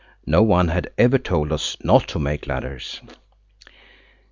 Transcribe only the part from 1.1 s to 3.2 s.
told us not to make ladders.